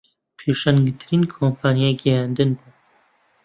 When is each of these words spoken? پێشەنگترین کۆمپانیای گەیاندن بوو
پێشەنگترین 0.39 1.23
کۆمپانیای 1.33 1.97
گەیاندن 2.01 2.49
بوو 2.57 2.73